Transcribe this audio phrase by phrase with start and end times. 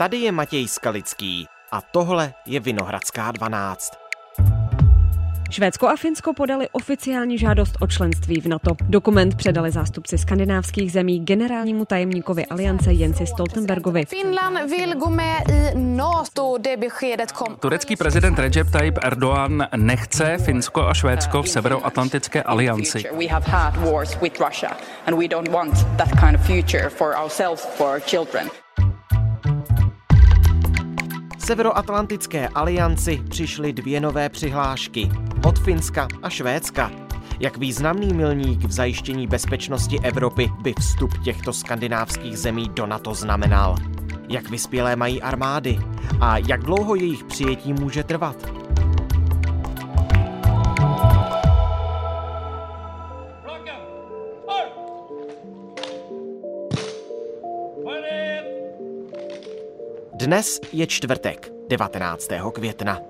[0.00, 3.92] Tady je Matěj Skalický a tohle je Vinohradská 12.
[5.50, 8.70] Švédsko a Finsko podali oficiální žádost o členství v NATO.
[8.80, 14.04] Dokument předali zástupci skandinávských zemí generálnímu tajemníkovi aliance Jensi Stoltenbergovi.
[14.04, 16.58] Finland vill gå med i NATO.
[16.58, 17.56] Det beskedet kom.
[17.56, 23.04] Turecký prezident Recep Tayyip Erdogan nechce Finsko a Švédsko v Severoatlantické alianci.
[23.18, 27.16] We have had wars with Russia and we don't want that kind of future for
[27.16, 28.50] ourselves, for our children.
[31.50, 35.10] Severoatlantické alianci přišly dvě nové přihlášky
[35.44, 36.90] od Finska a Švédska.
[37.40, 43.76] Jak významný milník v zajištění bezpečnosti Evropy by vstup těchto skandinávských zemí do NATO znamenal?
[44.28, 45.78] Jak vyspělé mají armády
[46.20, 48.59] a jak dlouho jejich přijetí může trvat?
[60.30, 62.28] Dnes je čtvrtek, 19.
[62.54, 63.00] května.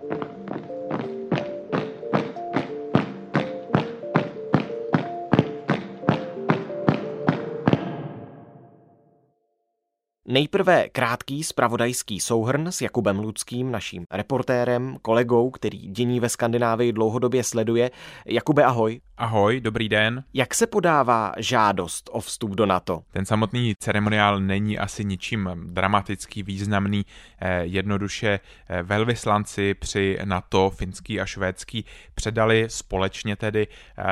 [10.28, 17.44] Nejprve krátký spravodajský souhrn s Jakubem Ludským, naším reportérem, kolegou, který dění ve Skandinávii dlouhodobě
[17.44, 17.90] sleduje.
[18.26, 19.00] Jakube, ahoj.
[19.20, 20.24] Ahoj, dobrý den.
[20.34, 23.02] Jak se podává žádost o vstup do NATO?
[23.10, 27.06] Ten samotný ceremoniál není asi ničím dramatický, významný.
[27.40, 33.66] Eh, jednoduše eh, velvyslanci při NATO, finský a švédský, předali společně tedy
[33.98, 34.04] eh,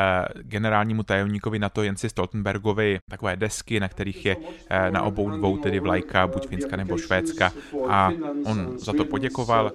[0.42, 4.36] generálnímu tajemníkovi NATO Jensi Stoltenbergovi takové desky, na kterých je
[4.90, 7.52] na obou dvou tedy vlajka, buď Finska nebo Švédska.
[7.88, 8.10] A
[8.44, 9.72] on za to poděkoval.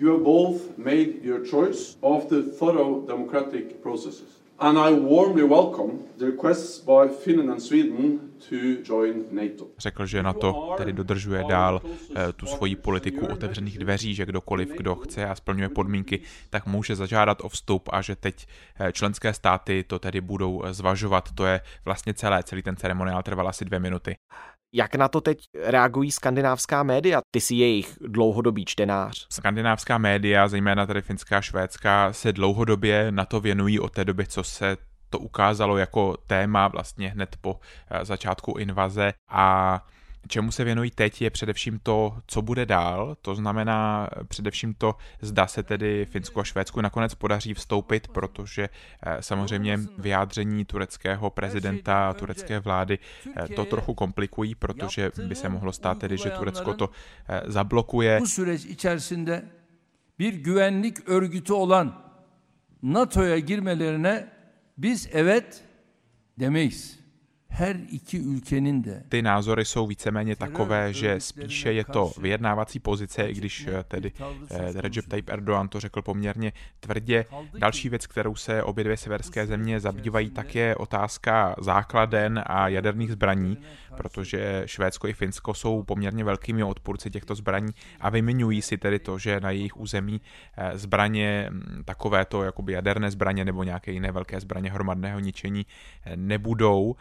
[0.00, 4.40] You have both made your choice after thorough democratic processes.
[4.58, 9.66] And I warmly welcome the requests by Finland and Sweden to join NATO.
[9.78, 14.94] Řekl, že NATO tedy dodržuje dál eh, tu svoji politiku otevřených dveří, že kdokoliv, kdo
[14.94, 16.20] chce a splňuje podmínky,
[16.50, 18.46] tak může zažádat o vstup a že teď
[18.80, 21.32] eh, členské státy to tedy budou zvažovat.
[21.34, 24.16] To je vlastně celé, celý ten ceremoniál trval asi dvě minuty.
[24.72, 27.20] Jak na to teď reagují skandinávská média?
[27.30, 29.26] Ty jsi jejich dlouhodobý čtenář.
[29.32, 34.26] Skandinávská média, zejména tady finská a švédská, se dlouhodobě na to věnují od té doby,
[34.26, 34.76] co se
[35.10, 37.60] to ukázalo jako téma vlastně hned po
[37.90, 39.80] eh, začátku invaze a
[40.28, 45.46] Čemu se věnují teď je především to, co bude dál, to znamená především to, zda
[45.46, 48.68] se tedy Finsku a Švédsku nakonec podaří vstoupit, protože
[49.02, 52.98] eh, samozřejmě vyjádření tureckého prezidenta a turecké vlády
[53.36, 56.90] eh, to trochu komplikují, protože by se mohlo stát tedy, že Turecko to
[57.28, 58.20] eh, zablokuje.
[60.20, 62.12] bir güvenlik örgütü olan
[62.82, 64.28] NATO'ya girmelerine
[64.78, 65.64] biz evet
[66.40, 66.99] demeyiz
[69.08, 74.12] Ty názory jsou víceméně takové, že spíše je to vyjednávací pozice, i když eh, tedy
[74.50, 77.24] eh, Recep Tayyip Erdogan to řekl poměrně tvrdě.
[77.58, 83.12] Další věc, kterou se obě dvě severské země zabývají, tak je otázka základen a jaderných
[83.12, 83.58] zbraní,
[83.96, 89.18] protože Švédsko i Finsko jsou poměrně velkými odpůrci těchto zbraní a vymiňují si tedy to,
[89.18, 90.20] že na jejich území
[90.56, 91.50] eh, zbraně,
[91.84, 95.66] takovéto jakoby jaderné zbraně nebo nějaké jiné velké zbraně hromadného ničení
[96.16, 96.96] nebudou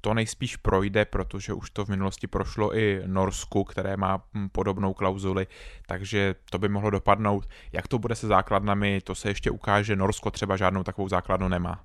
[0.00, 4.94] to nejspíš projde, protože už to v minulosti prošlo i Norsku, které má hm, podobnou
[4.94, 5.46] klauzuli,
[5.86, 7.48] takže to by mohlo dopadnout.
[7.72, 9.96] Jak to bude se základnami, to se ještě ukáže.
[9.96, 11.84] Norsko třeba žádnou takovou základnu nemá.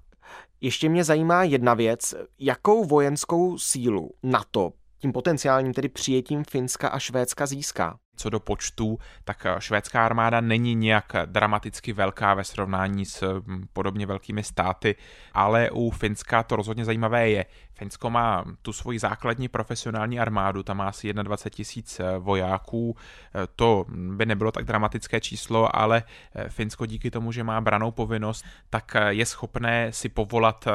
[0.62, 2.16] Ještě mě zajímá jedna věc.
[2.40, 8.00] Jakou vojenskou sílu NATO tím potenciálním tedy přijetím Finska a Švédska získá?
[8.18, 13.68] co do počtu, tak eh, švédská armáda není nějak dramaticky velká ve srovnání s hm,
[13.74, 14.96] podobně velkými státy,
[15.34, 17.46] ale u Finska to rozhodně zajímavé je.
[17.74, 23.48] Finsko má tu svoji základní profesionální armádu, tam má asi 21 tisíc eh, vojáků, eh,
[23.56, 26.04] to by nebylo tak dramatické číslo, ale
[26.50, 30.68] Finsko díky tomu, že má branou povinnost, tak je schopné si povolat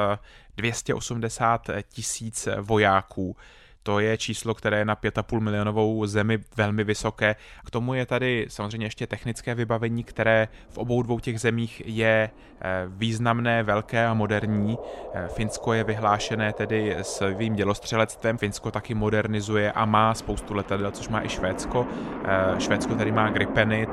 [0.57, 3.37] 280 tisíc vojáků.
[3.83, 7.37] To je číslo, které je na 5,5 milionovou zemi velmi vysoké.
[7.67, 12.31] K tomu je tady samozřejmě ještě technické vybavení, které v obou dvou těch zemích je
[12.61, 14.79] eh, významné, velké a moderní.
[15.15, 21.09] Eh, Finsko je vyhlášené tedy svým dělostřelectvem, Finsko taky modernizuje a má spoustu letadel, což
[21.09, 21.87] má i Švédsko.
[22.25, 23.87] Eh, Švédsko tady má Gripeny,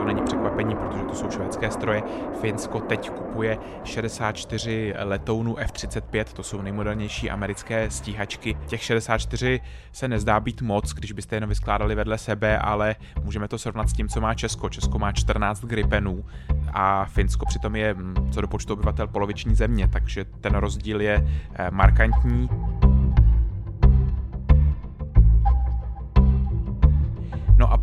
[0.00, 2.02] to není překvapení, protože to jsou švédské stroje.
[2.40, 8.56] Finsko teď kupuje 64 letounů F-35, to jsou nejmodernější americké stíhačky.
[8.66, 9.60] Těch 64
[9.92, 13.92] se nezdá být moc, když byste jenom vyskládali vedle sebe, ale můžeme to srovnat s
[13.92, 14.68] tím, co má Česko.
[14.68, 16.24] Česko má 14 Gripenů
[16.72, 21.28] a Finsko přitom je hm, co do počtu obyvatel poloviční země, takže ten rozdíl je
[21.54, 22.48] eh, markantní.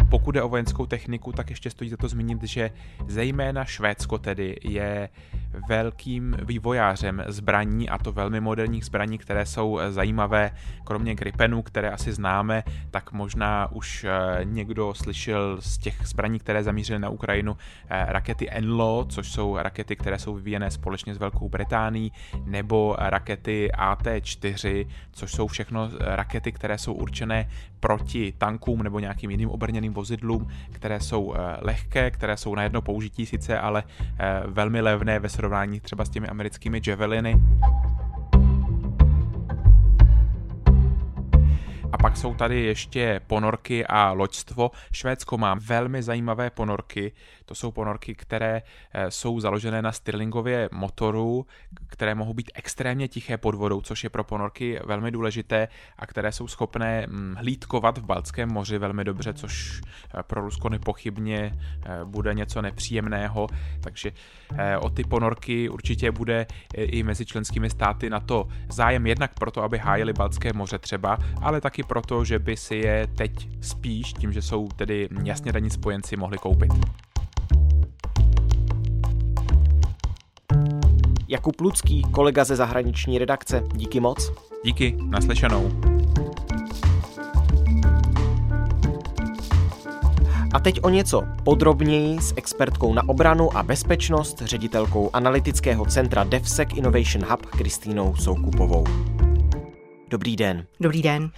[0.09, 2.71] Pokud je o vojenskou techniku, tak ještě stojí za to zmínit, že
[3.07, 5.09] zejména Švédsko tedy je
[5.69, 10.51] velkým vývojářem zbraní a to velmi moderních zbraní, které jsou zajímavé,
[10.83, 16.63] kromě Gripenů, které asi známe, tak možná už eh, někdo slyšel z těch zbraní, které
[16.63, 17.57] zamířily na Ukrajinu,
[17.89, 22.11] eh, rakety Enlo, což jsou rakety, které jsou vyvíjené společně s Velkou Británií,
[22.45, 27.49] nebo rakety AT-4, což jsou všechno rakety, které jsou určené
[27.79, 32.81] proti tankům nebo nějakým jiným obrněným vozidlům, které jsou eh, lehké, které jsou na jedno
[32.81, 33.83] použití sice, ale
[34.45, 37.41] velmi levné ve srovnání třeba s těmi americkými Javeliny.
[41.91, 44.71] A pak jsou tady ještě ponorky a loďstvo.
[44.91, 47.11] Švédsko má velmi zajímavé ponorky.
[47.45, 48.61] To jsou ponorky, které
[48.93, 51.45] eh, jsou založené na Stirlingově motoru,
[51.87, 55.67] které mohou být extrémně tiché pod vodou, což je pro ponorky velmi důležité
[55.97, 60.69] a které jsou schopné hm, hlídkovat v Baltském moři velmi dobře, což eh, pro Rusko
[60.69, 63.47] nepochybně eh, bude něco nepříjemného.
[63.81, 64.11] Takže
[64.79, 66.45] o ty ponorky určitě bude
[66.75, 71.61] i mezi členskými státy na to zájem jednak proto, aby hájili Baltské moře třeba, ale
[71.61, 76.17] taky proto, že by si je teď spíš, tím, že jsou tedy jasně daní spojenci,
[76.17, 76.71] mohli koupit.
[81.27, 83.63] Jakub Lucký, kolega ze zahraniční redakce.
[83.73, 84.31] Díky moc.
[84.65, 85.71] Díky, naslyšenou.
[90.53, 96.69] A teď o něco podrobněji s expertkou na obranu a bezpečnost, ředitelkou analytického centra DevSec
[96.75, 98.83] Innovation Hub Kristýnou Soukupovou.
[100.09, 100.65] Dobrý den.
[100.79, 101.31] Dobrý den.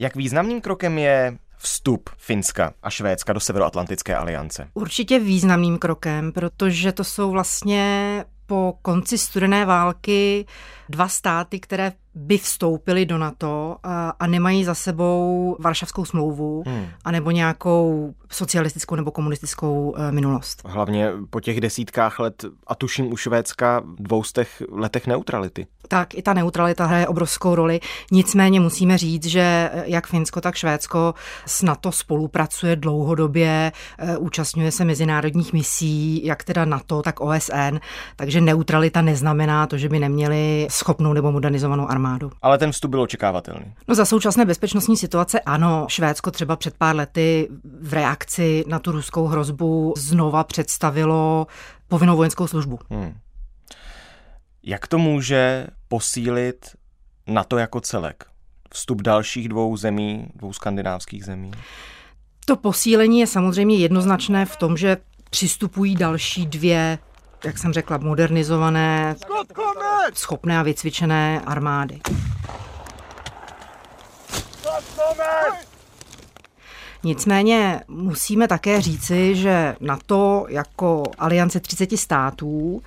[0.00, 4.68] Jak významným krokem je vstup Finska a Švédska do Severoatlantické aliance?
[4.74, 10.46] Určitě významným krokem, protože to jsou vlastně po konci studené války
[10.88, 16.86] dva státy, které by vstoupili do NATO a, a nemají za sebou Varšavskou smlouvu hmm.
[17.04, 20.62] anebo nějakou socialistickou nebo komunistickou e, minulost.
[20.64, 25.66] Hlavně po těch desítkách let a tuším u Švédska dvoustech letech neutrality.
[25.88, 27.80] Tak i ta neutralita hraje obrovskou roli.
[28.12, 31.14] Nicméně musíme říct, že e, jak Finsko, tak Švédsko
[31.46, 37.78] s NATO spolupracuje dlouhodobě, e, účastňuje se mezinárodních misí, jak teda NATO, tak OSN,
[38.16, 42.30] takže neutralita neznamená to, že by neměli schopnou nebo modernizovanou armádu.
[42.42, 43.74] Ale ten vstup byl očekávatelný.
[43.88, 45.86] No za současné bezpečnostní situace ano.
[45.88, 47.48] Švédsko třeba před pár lety
[47.82, 48.17] v reakci
[48.66, 51.46] na tu ruskou hrozbu znova představilo
[51.88, 52.78] povinnou vojenskou službu.
[52.90, 53.14] Hmm.
[54.62, 56.66] Jak to může posílit
[57.26, 58.24] na to jako celek?
[58.74, 61.50] Vstup dalších dvou zemí, dvou skandinávských zemí?
[62.44, 64.96] To posílení je samozřejmě jednoznačné v tom, že
[65.30, 66.98] přistupují další dvě
[67.44, 69.16] jak jsem řekla, modernizované,
[70.14, 72.00] schopné a vycvičené armády.
[77.04, 82.82] Nicméně musíme také říci, že na to jako aliance 30 států,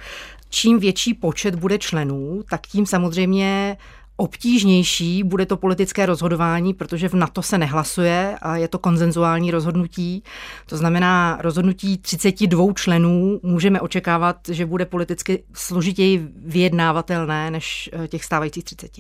[0.50, 3.78] čím větší počet bude členů, tak tím samozřejmě
[4.22, 10.24] obtížnější bude to politické rozhodování, protože v NATO se nehlasuje a je to konzenzuální rozhodnutí.
[10.66, 18.26] To znamená, rozhodnutí 32 členů můžeme očekávat, že bude politicky složitěji vyjednávatelné než eh, těch
[18.26, 18.92] stávajících 30.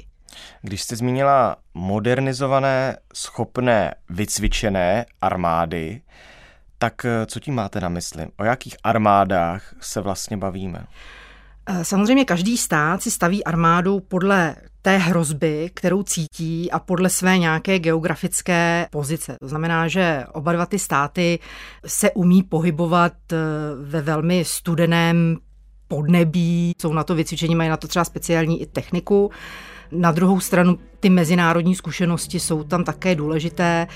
[0.61, 6.01] Když jste zmínila modernizované, schopné, vycvičené armády,
[6.77, 8.27] tak eh, co tím máte na mysli?
[8.39, 10.85] O jakých armádách se vlastně bavíme?
[11.65, 17.37] Eh, samozřejmě každý stát si staví armádu podle té hrozby, kterou cítí a podle své
[17.37, 19.35] nějaké geografické pozice.
[19.39, 21.39] To znamená, že oba dva ty státy
[21.85, 23.37] se umí pohybovat eh,
[23.81, 25.37] ve velmi studeném
[25.87, 29.31] podnebí, jsou na to vycvičení, mají na to třeba speciální i techniku.
[29.91, 33.87] Na druhou stranu ty mezinárodní zkušenosti jsou tam také důležité.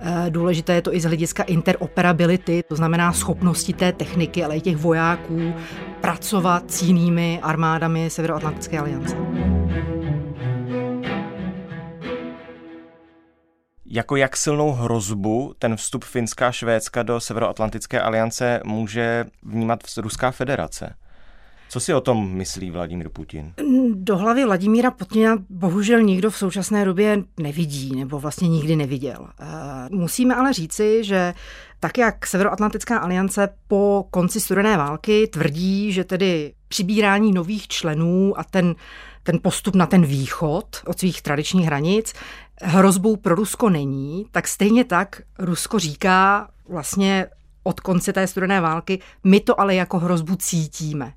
[0.00, 4.60] Eh, důležité je to i z hlediska interoperability, to znamená schopnosti té techniky, ale i
[4.60, 5.54] těch vojáků
[6.00, 9.16] pracovat s jinými armádami Severoatlantické aliance.
[13.86, 20.30] Jako jak silnou hrozbu ten vstup Finska a Švédska do Severoatlantické aliance může vnímat Ruská
[20.30, 20.94] federace?
[21.74, 23.54] Co si o tom myslí Vladimír Putin?
[23.94, 29.28] Do hlavy Vladimíra Putina bohužel nikdo v současné době nevidí, nebo vlastně nikdy neviděl.
[29.40, 29.44] Eh,
[29.90, 31.34] musíme ale říci, že
[31.80, 38.44] tak jak Severoatlantická aliance po konci studené války tvrdí, že tedy přibírání nových členů a
[38.44, 38.74] ten
[39.22, 42.12] ten postup na ten východ od svých tradičních hranic
[42.62, 47.26] hrozbou pro Rusko není, tak stejně tak Rusko říká vlastně
[47.62, 51.12] od konce té studené války, my to ale jako hrozbu cítíme.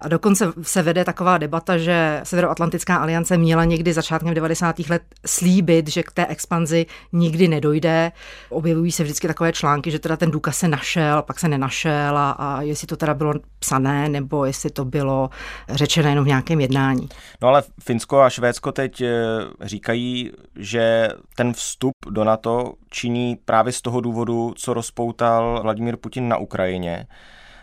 [0.00, 4.78] A dokonce se vede taková debata, že Severoatlantická aliance měla někdy začátkem 90.
[4.78, 8.12] let slíbit, že k té expanzi nikdy nedojde.
[8.48, 12.30] Objevují se vždycky takové články, že teda ten důkaz se našel, pak se nenašel a,
[12.30, 15.30] a jestli to teda bylo psané, nebo jestli to bylo
[15.68, 17.08] řečeno jenom v nějakém jednání.
[17.42, 19.10] No ale Finsko a Švédsko teď eh,
[19.60, 26.28] říkají, že ten vstup do NATO činí právě z toho důvodu, co rozpoutal Vladimír Putin
[26.28, 27.06] na Ukrajině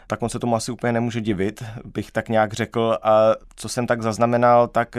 [0.08, 2.98] tak on se tomu asi úplně nemůže divit, bych tak nějak řekl.
[3.04, 4.96] A co jsem tak zaznamenal, tak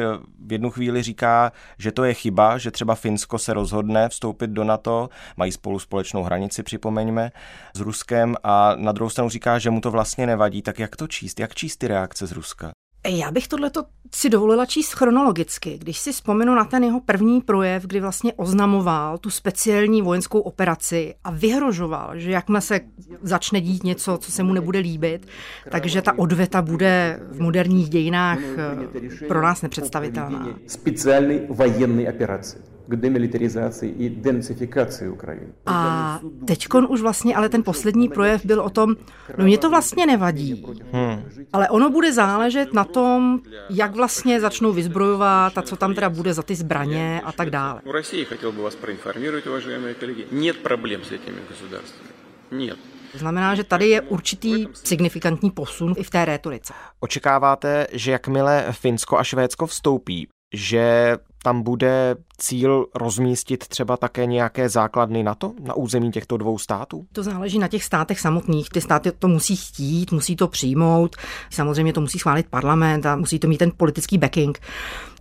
[0.47, 4.65] v jednu chvíli říká, že to je chyba, že třeba Finsko se rozhodne vstoupit do
[4.65, 7.31] NATO, mají spolu společnou hranici, připomeňme,
[7.75, 10.63] s Ruskem a na druhou stranu říká, že mu to vlastně nevadí.
[10.63, 11.41] Tak jak to číst?
[11.41, 12.71] Jak číst ty reakce z Ruska?
[13.09, 13.85] Já bych tohleto
[14.15, 15.79] si dovolila číst chronologicky.
[15.79, 21.15] Když si vzpomenu na ten jeho první projev, kdy vlastně oznamoval tu speciální vojenskou operaci
[21.25, 22.81] a vyhrožoval, že jakmile se
[23.23, 25.27] začne dít něco, co se mu nebude líbit,
[25.71, 30.49] takže ta odveta bude v moderních dějinách eh, pro nás nepředstavitelná.
[30.67, 35.47] Speciální vojenské operace k demilitarizaci i denacifikaci Ukrajiny.
[35.67, 38.97] A teďkon už vlastně, ale ten poslední projev byl o tom,
[39.39, 41.08] no mě to vlastně nevadí, hmm.
[41.54, 46.34] ale ono bude záležet na tom, jak vlastně začnou vyzbrojovat a co tam teda bude
[46.34, 47.82] za ty zbraně a tak dále.
[47.86, 52.10] U России chtěl bych vás proinformovat, уважаемые kolegy, нет problém s těmi государствами.
[52.52, 52.78] Нет.
[53.12, 56.74] To znamená, že tady je určitý signifikantní posun i v té rétorice.
[57.00, 64.69] Očekáváte, že jakmile Finsko a Švédsko vstoupí, že tam bude cíl rozmístit třeba také nějaké
[64.69, 67.07] základny na to, na území těchto dvou států?
[67.13, 68.69] To záleží na těch státech samotných.
[68.69, 71.17] Ty státy to musí chtít, musí to přijmout.
[71.51, 74.59] Samozřejmě to musí schválit parlament a musí to mít ten politický backing.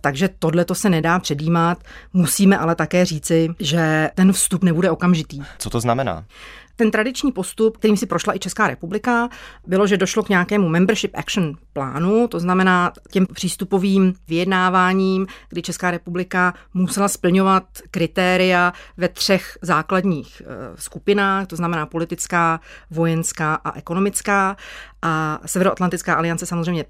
[0.00, 1.78] Takže tohle to se nedá předjímat.
[2.12, 5.40] Musíme ale také říci, že ten vstup nebude okamžitý.
[5.58, 6.24] Co to znamená?
[6.78, 9.28] Ten tradiční postup, kterým si prošla i Česká republika,
[9.66, 15.90] bylo, že došlo k nějakému membership action plánu, to znamená těm přístupovým vyjednáváním, kdy Česká
[15.90, 24.56] republika musela splňovat kritéria ve třech základních eh, skupinách, to znamená politická, vojenská a ekonomická.
[25.02, 26.84] A Severoatlantická aliance samozřejmě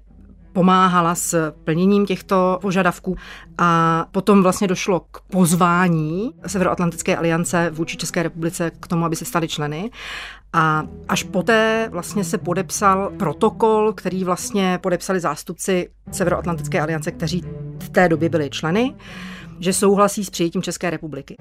[0.53, 3.15] pomáhala s plněním těchto požadavků
[3.57, 9.25] a potom vlastně došlo k pozvání Severoatlantické aliance vůči České republice k tomu, aby se
[9.25, 9.91] stali členy.
[10.53, 17.43] A až poté vlastně se podepsal protokol, který vlastně podepsali zástupci Severoatlantické aliance, kteří
[17.79, 18.95] v té době byli členy,
[19.59, 21.35] že souhlasí s přijetím České republiky.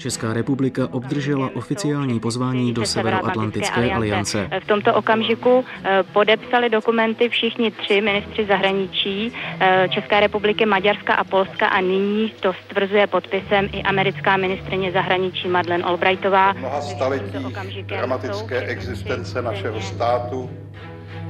[0.00, 4.50] Česká republika obdržela oficiální pozvání do Severoatlantické aliance.
[4.62, 11.24] V tomto okamžiku eh, podepsali dokumenty všichni tři ministři zahraničí eh, České republiky, Maďarska a
[11.24, 16.52] Polska a nyní to stvrzuje podpisem i americká ministrině zahraničí Madeleine Albrightová.
[16.52, 17.38] Mnoha staletí
[17.82, 20.50] dramatické existence našeho státu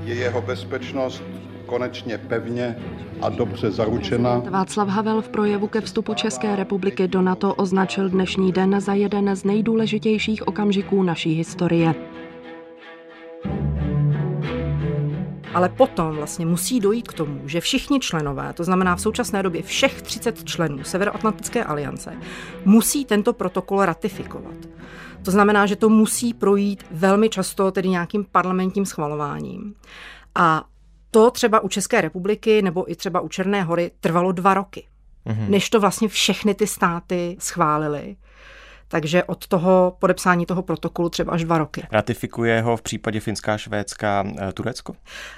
[0.04, 1.22] je jeho bezpečnost
[1.70, 2.76] konečně pevně
[3.22, 4.42] a dobře zaručena.
[4.50, 9.36] Václav Havel v projevu ke vstupu České republiky do NATO označil dnešní den za jeden
[9.36, 11.94] z nejdůležitějších okamžiků naší historie.
[15.54, 19.62] Ale potom vlastně musí dojít k tomu, že všichni členové, to znamená v současné době
[19.62, 22.12] všech 30 členů Severoatlantické aliance,
[22.64, 24.56] musí tento protokol ratifikovat.
[25.24, 29.74] To znamená, že to musí projít velmi často tedy nějakým parlamentním schvalováním.
[30.34, 30.64] A
[31.10, 34.86] to třeba u České republiky nebo i třeba u Černé hory trvalo dva roky,
[35.26, 35.48] mm-hmm.
[35.48, 38.16] než to vlastně všechny ty státy schválily.
[38.88, 41.86] Takže od toho podepsání toho protokolu třeba až dva roky.
[41.92, 44.94] Ratifikuje ho v případě Finská, Švédská, eh, Turecko?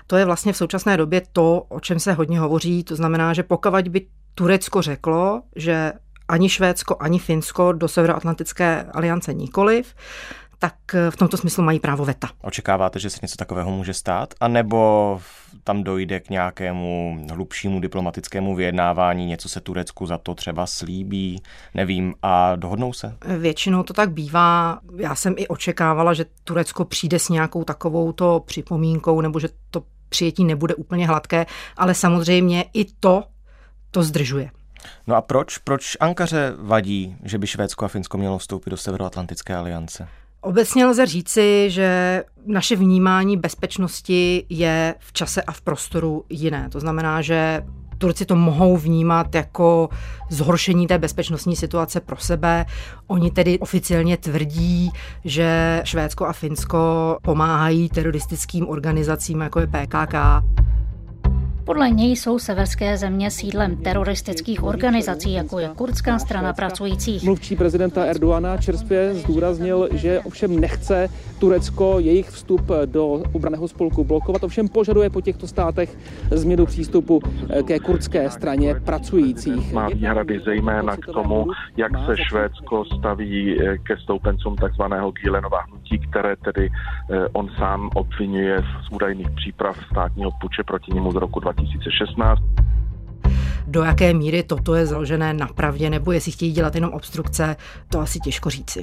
[0.07, 2.85] To je vlastně v současné době to, o čem se hodně hovoří.
[2.85, 5.93] To znamená, že pokud by Turecko řeklo, že
[6.29, 9.95] ani Švédsko, ani Finsko do Severoatlantické aliance nikoliv,
[10.63, 12.29] tak eh, v tomto smyslu mají právo veta.
[12.43, 14.35] Očekáváte, že se něco takového může stát?
[14.41, 15.21] A nebo
[15.65, 21.43] tam dojde k nějakému hlubšímu diplomatickému vyjednávání, něco se Turecku za to třeba slíbí,
[21.75, 23.17] nevím, a dohodnou se?
[23.39, 24.81] Většinou to tak bývá.
[24.97, 29.83] Já jsem i očekávala, že Turecko přijde s nějakou takovou to připomínkou, nebo že to
[30.09, 33.25] přijetí nebude úplně hladké, ale samozřejmě i to
[33.91, 34.51] to zdržuje.
[35.07, 35.59] No a proč?
[35.59, 40.09] Proč Ankaře vadí, že by Švédsko a Finsko mělo vstoupit do Severoatlantické aliance?
[40.45, 46.69] Obecně lze říci, že naše vnímání bezpečnosti je v čase a v prostoru jiné.
[46.73, 47.63] To znamená, že
[47.99, 49.89] Turci to mohou vnímat jako
[50.31, 52.67] zhoršení té bezpečnostní situace pro sebe.
[53.07, 54.91] Oni tedy oficiálně tvrdí,
[55.25, 60.15] že Švédsko a Finsko pomáhají teroristickým organizacím, jako je PKK.
[61.65, 67.23] Podle něj jsou severské země sídlem teroristických organizací, jako je kurdská strana pracujících.
[67.23, 74.45] Mluvčí prezidenta Erdoana čerstvě zdůraznil, že ovšem nechce Turecko jejich vstup do obraného spolku blokovat,
[74.45, 75.99] ovšem požaduje po těchto státech
[76.31, 77.21] změnu přístupu
[77.67, 79.73] ke kurdské straně pracujících.
[79.73, 86.37] Má výhrady zejména k tomu, jak se Švédsko staví ke stoupencům takzvaného Gílenova hnutí, které
[86.37, 92.43] tedy eh, on sám obvinuje z údajných příprav státního puče proti němu z roku 2016
[93.67, 97.57] do jaké míry toto je založené na pravdě, nebo jestli chtějí dělat jenom obstrukce,
[97.89, 98.83] to asi těžko říci.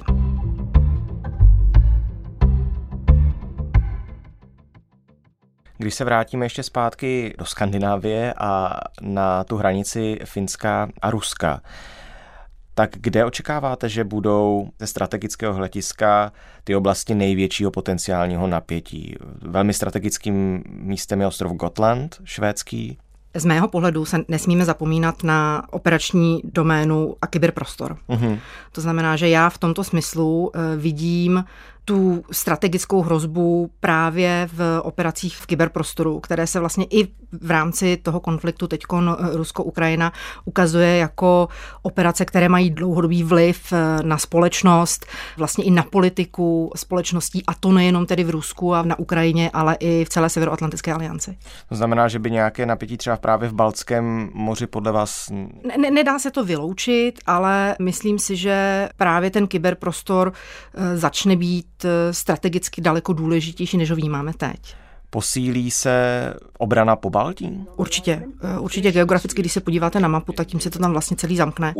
[5.78, 11.62] Když se vrátíme ještě zpátky do Skandinávie a na tu hranici Finska a Ruska,
[12.80, 16.32] tak kde očekáváte, že budou ze strategického hlediska
[16.64, 19.16] ty oblasti největšího potenciálního napětí?
[19.42, 22.98] Velmi strategickým místem je ostrov Gotland, švédský.
[23.34, 27.98] Z mého pohledu se nesmíme zapomínat na operační doménu a kyberprostor.
[28.10, 28.40] Uh-huh.
[28.72, 31.44] To znamená, že já v tomto smyslu eh, vidím
[31.90, 38.20] tu strategickou hrozbu právě v operacích v kyberprostoru, které se vlastně i v rámci toho
[38.20, 38.82] konfliktu teď
[39.34, 40.12] Rusko-Ukrajina
[40.46, 41.48] ukazuje jako
[41.82, 45.06] operace, které mají dlouhodobý vliv eh, na společnost,
[45.38, 49.78] vlastně i na politiku společností, a to nejenom tedy v Rusku a na Ukrajině, ale
[49.80, 51.38] i v celé Severoatlantické alianci.
[51.70, 55.30] To znamená, že by nějaké napětí třeba právě v Baltském moři podle vás...
[55.78, 60.34] Ne, nedá se to vyloučit, ale myslím si, že právě ten kyberprostor
[60.76, 61.79] eh, začne být Eh,
[62.12, 64.76] strategicky daleko důležitější, než ho vnímáme teď.
[65.10, 67.66] Posílí se obrana po Baltí?
[67.76, 68.24] Určitě.
[68.44, 71.38] Eh, určitě geograficky, když se podíváte na mapu, tak tím se to tam vlastně celý
[71.38, 71.74] zamkne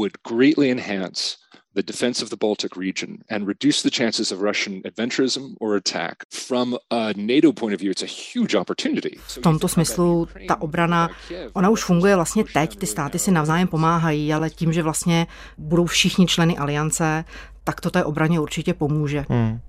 [1.76, 6.26] the defense of the Baltic region and reduce the chances of Russian adventurism or attack.
[6.30, 9.18] From a NATO point of view, it's a huge opportunity.
[9.28, 11.10] V tomto smyslu ta obrana,
[11.54, 15.28] ona už funguje vlastně teď, ty státy si navzájem pomáhají, ale tím, že vlastně
[15.58, 17.26] budou všichni členy aliance,
[17.64, 19.26] tak to té obraně určitě pomůže.
[19.30, 19.60] Hmm.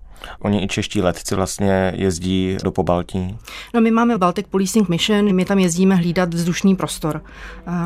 [0.41, 3.39] Oni i čeští letci vlastně jezdí do Pobaltí.
[3.75, 7.23] No my máme Baltic Policing Mission, my tam jezdíme hlídat vzdušný prostor.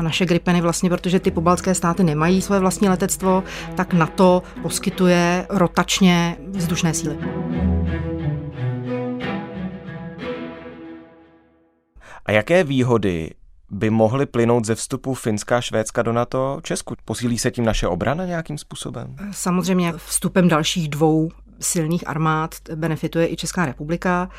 [0.01, 3.43] Naše Gripeny vlastně, protože ty pobaltské státy nemají své vlastní letectvo,
[3.75, 7.17] tak na to poskytuje rotačně vzdušné síly.
[12.25, 13.31] A jaké výhody
[13.71, 16.95] by mohly plynout ze vstupu Finska a Švédska do NATO Česku?
[17.05, 19.15] Posílí se tím naše obrana nějakým způsobem?
[19.31, 24.29] Samozřejmě vstupem dalších dvou silných armád benefituje i Česká republika.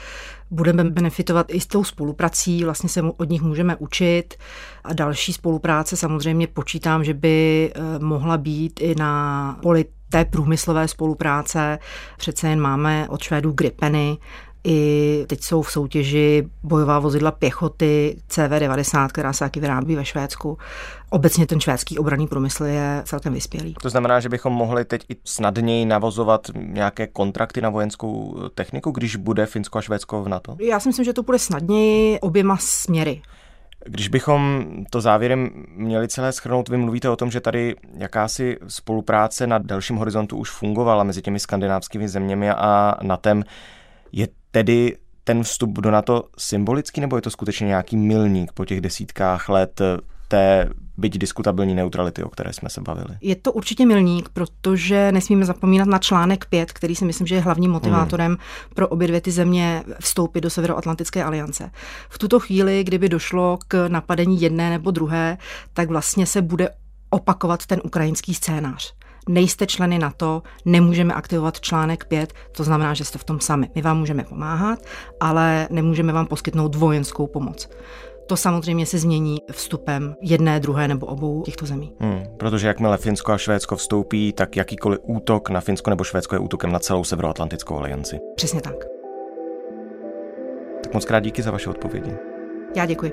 [0.51, 4.35] Budeme benefitovat i s tou spoluprací, vlastně se od nich můžeme učit.
[4.85, 10.89] A další spolupráce samozřejmě počítám, že by eh, mohla být i na poli té průmyslové
[10.89, 11.79] spolupráce.
[12.17, 14.19] Přece jen máme od Švédů Gripeny,
[14.67, 20.59] i teď jsou v soutěži bojová vozidla pěchoty CV-90, která se taky vyrábí ve Švédsku.
[21.11, 23.75] Obecně ten švédský obranný průmysl je celkem vyspělý.
[23.83, 29.17] To znamená, že bychom mohli teď i snadněji navozovat nějaké kontrakty na vojenskou techniku, když
[29.17, 30.57] bude Finsko a Švédsko v NATO?
[30.61, 33.23] Já si myslím, že to bude snadněji oběma směry.
[33.85, 39.47] Když bychom to závěrem měli celé schrnout, vy mluvíte o tom, že tady jakási spolupráce
[39.47, 43.45] na delším horizontu už fungovala mezi těmi skandinávskými zeměmi a NATEM.
[44.17, 48.81] Je tedy ten vstup do NATO symbolický, nebo je to skutečně nějaký milník po těch
[48.81, 49.81] desítkách let
[50.29, 53.19] té byť diskutabilní neutrality, o které jsme se bavili.
[53.21, 57.41] Je to určitě milník, protože nesmíme zapomínat na článek 5, který si myslím, že je
[57.41, 58.41] hlavním motivátorem hmm.
[58.75, 61.71] pro obě dvě ty země vstoupit do Severoatlantické aliance.
[62.09, 65.39] V tuto chvíli, kdyby došlo k napadení jedné nebo druhé,
[65.73, 66.69] tak vlastně se bude
[67.11, 68.95] opakovat ten ukrajinský scénář
[69.29, 73.71] nejste členy NATO, nemůžeme aktivovat článek 5, to znamená, že jste v tom sami.
[73.75, 74.79] My vám můžeme pomáhat,
[75.21, 77.69] ale nemůžeme vám poskytnout vojenskou pomoc.
[78.27, 81.93] To samozřejmě se změní vstupem jedné, druhé nebo obou těchto zemí.
[82.01, 86.39] Hmm, protože jakmile Finsko a Švédsko vstoupí, tak jakýkoliv útok na Finsko nebo Švédsko je
[86.39, 88.19] útokem na celou Severoatlantickou alianci.
[88.37, 88.75] Přesně tak.
[90.83, 92.17] Tak moc krát díky za vaše odpovědi.
[92.77, 93.13] Já děkuji.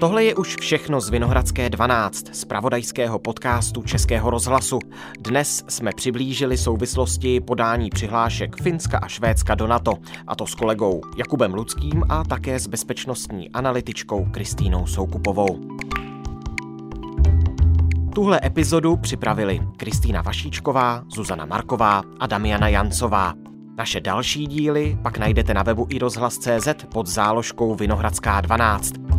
[0.00, 4.78] Tohle je už všechno z Vinohradské 12, z pravodajského podcastu Českého rozhlasu.
[5.20, 9.92] Dnes jsme přiblížili souvislosti podání přihlášek Finska a Švédska do NATO,
[10.26, 15.60] a to s kolegou Jakubem Ludským a také s bezpečnostní analytičkou Kristýnou Soukupovou.
[18.14, 23.34] Tuhle epizodu připravili Kristýna Vašíčková, Zuzana Marková a Damiana Jancová.
[23.76, 29.13] Naše další díly pak najdete na webu i rozhlas.cz pod záložkou Vinohradská 12.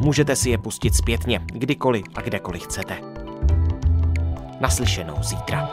[0.00, 2.98] Můžete si je pustit zpětně, kdykoliv a kdekoliv chcete.
[4.60, 5.70] Naslyšenou zítra.